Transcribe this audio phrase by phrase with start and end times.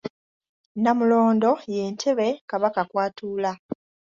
[0.77, 3.51] Nnamulondo ye ntebe Kabaka kw'atuula.